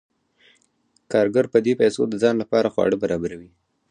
[1.11, 3.51] کارګر په دې پیسو د ځان لپاره خواړه برابروي